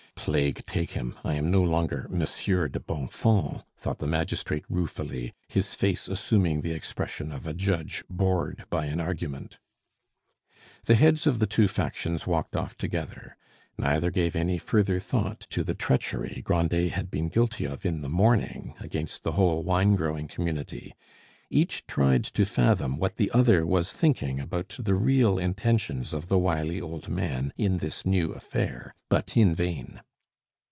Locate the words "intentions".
25.39-26.13